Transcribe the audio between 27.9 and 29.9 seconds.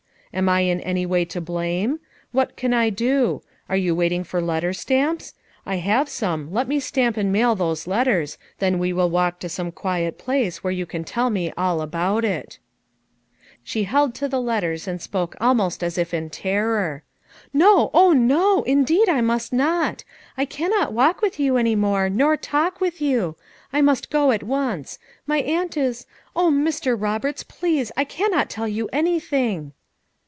I cannot tell you anything.